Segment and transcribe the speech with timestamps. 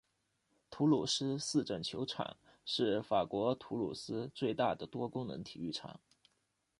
[0.71, 5.99] 土鲁斯市政球场是法国土鲁斯最大的多功能体育场。